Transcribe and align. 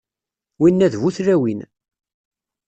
Winna 0.59 0.87
d 0.93 0.95
bu 1.01 1.09
tlawin. 1.15 1.59